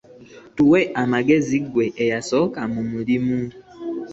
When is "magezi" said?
1.13-1.57